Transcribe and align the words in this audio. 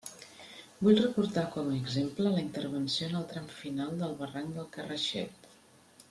Vull 0.85 0.99
recordar 1.01 1.41
com 1.57 1.67
a 1.73 1.75
exemple 1.81 2.31
la 2.37 2.41
intervenció 2.45 3.09
en 3.11 3.19
el 3.21 3.27
tram 3.33 3.49
final 3.61 3.93
del 4.03 4.15
Barranc 4.23 4.55
del 4.61 4.71
Carraixet. 4.77 5.47